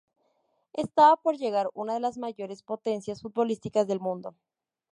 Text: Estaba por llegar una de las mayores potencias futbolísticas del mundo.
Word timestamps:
Estaba 0.73 1.15
por 1.15 1.37
llegar 1.37 1.69
una 1.75 1.93
de 1.93 1.99
las 1.99 2.17
mayores 2.17 2.63
potencias 2.63 3.21
futbolísticas 3.21 3.85
del 3.85 3.99
mundo. 3.99 4.35